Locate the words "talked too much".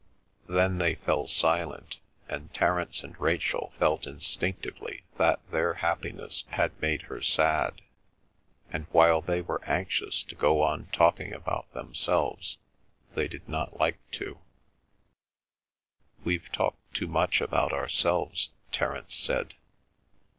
16.51-17.39